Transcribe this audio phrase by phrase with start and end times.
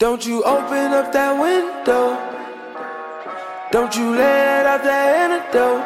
[0.00, 2.16] Don't you open up that window.
[3.70, 5.84] Don't you let out that antidote.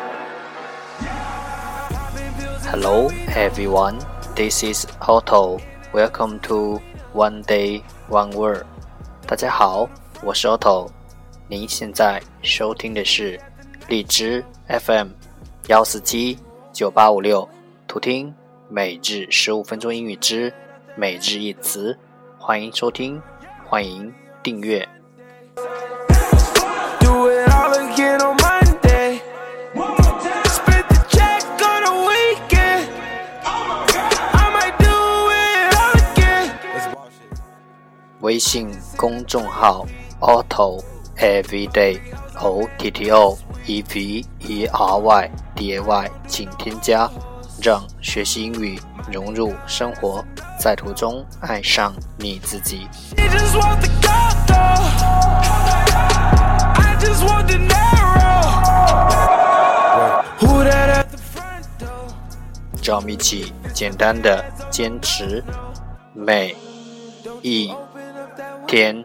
[2.62, 3.98] Hello everyone,
[4.36, 5.58] this is Otto.
[5.92, 6.80] Welcome to
[7.12, 8.64] One Day One Word.
[9.26, 9.88] 大家好，
[10.22, 10.90] 我是 Otto。
[11.48, 13.40] 您现在收听的是
[13.88, 15.08] 荔枝 FM
[15.66, 16.38] 幺四七
[16.72, 17.48] 九八五六，
[17.88, 18.32] 图听
[18.68, 20.54] 每日十五分钟英语之
[20.94, 21.98] 每日一词，
[22.38, 23.20] 欢迎收听。
[23.66, 24.86] 欢迎订阅。
[38.20, 39.84] 微信公众号
[40.20, 40.82] Otto
[41.18, 42.00] Everyday
[42.40, 47.10] O T T O E V E R Y D A Y，请添加，
[47.64, 48.78] 让学习英语
[49.10, 50.22] 融入生活。
[50.60, 52.86] 在途中爱上你自己。
[62.82, 65.42] 让我们一起简单的坚持
[66.12, 66.54] 每
[67.40, 67.72] 一
[68.66, 69.02] 天。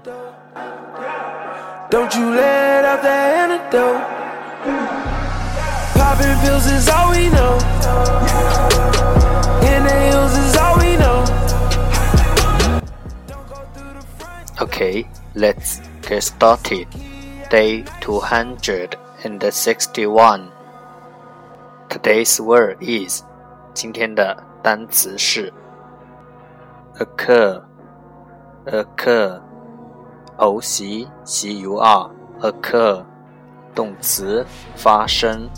[14.61, 16.87] Okay, let's get started.
[17.51, 20.51] Day 261.
[21.91, 23.23] Today's word is
[23.75, 25.53] 今天的单词是
[26.99, 27.63] occur
[28.65, 29.43] occur
[30.39, 33.05] o c c u r occur
[33.75, 35.51] 动词发生。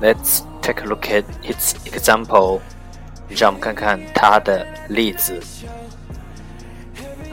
[0.00, 2.60] Let's take a look at its example.
[3.28, 5.40] 让我们看看它的例子。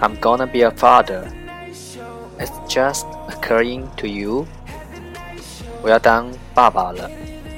[0.01, 1.25] I'm gonna be a father.
[2.39, 4.45] It's just occurring to you.
[5.81, 7.09] 我要当爸爸了，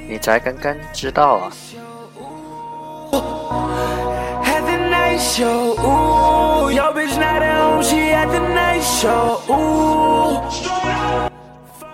[0.07, 1.51] 你才刚刚知道啊。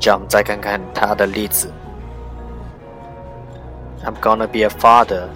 [0.00, 1.72] 让我们再看看他的例子。
[4.04, 5.28] I'm gonna be a father.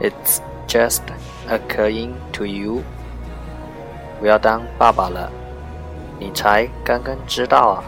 [0.00, 1.00] It's just
[1.48, 2.82] occurring to you.
[4.20, 5.30] 我要当爸爸了，
[6.18, 7.84] 你才刚刚知道啊。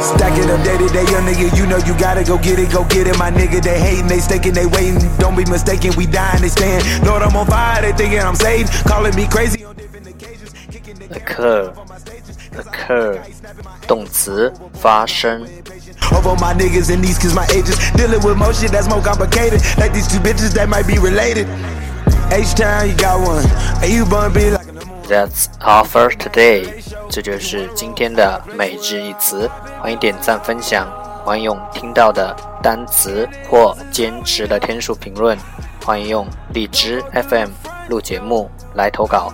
[0.00, 1.56] Stack it up day to day, young nigga.
[1.56, 3.60] You know you gotta go get it, go get it, my nigga.
[3.60, 4.98] They hating, they staking, they waiting.
[5.18, 6.84] Don't be mistaken, we dying, they stand.
[7.04, 8.70] Lord, I'm on fire, they thinking I'm saved.
[8.86, 9.69] Calling me crazy on different occasions.
[11.13, 11.73] Occur,
[12.57, 13.19] occur，
[13.87, 15.45] 动词发生。
[16.11, 19.61] Over my niggas and these cause my ages dealing with more shit that's more complicated.
[19.77, 21.47] Like these two bitches that might be related.
[22.31, 23.45] H town, you got one.
[23.81, 24.65] And you bun be like
[25.07, 26.81] That's our first today.
[27.09, 29.49] 这就是今天的每日一词，
[29.81, 30.89] 欢迎点赞分享，
[31.25, 32.33] 欢迎用听到的
[32.63, 35.37] 单词或坚持的天数评论，
[35.83, 37.49] 欢迎用荔枝 FM
[37.89, 39.33] 录节目来投稿，